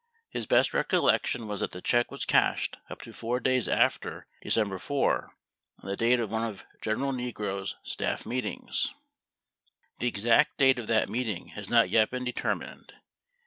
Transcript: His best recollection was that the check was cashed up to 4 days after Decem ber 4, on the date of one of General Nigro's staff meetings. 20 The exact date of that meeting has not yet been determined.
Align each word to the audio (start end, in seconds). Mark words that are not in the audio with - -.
His 0.31 0.47
best 0.47 0.73
recollection 0.73 1.45
was 1.47 1.59
that 1.59 1.73
the 1.73 1.79
check 1.83 2.09
was 2.09 2.25
cashed 2.25 2.79
up 2.89 3.03
to 3.03 3.13
4 3.13 3.39
days 3.39 3.67
after 3.67 4.25
Decem 4.41 4.69
ber 4.69 4.79
4, 4.79 5.35
on 5.83 5.87
the 5.91 5.95
date 5.95 6.19
of 6.19 6.31
one 6.31 6.43
of 6.43 6.65
General 6.81 7.11
Nigro's 7.13 7.75
staff 7.83 8.25
meetings. 8.25 8.93
20 9.99 9.99
The 9.99 10.07
exact 10.07 10.57
date 10.57 10.79
of 10.79 10.87
that 10.87 11.07
meeting 11.07 11.49
has 11.49 11.69
not 11.69 11.91
yet 11.91 12.09
been 12.09 12.23
determined. 12.23 12.95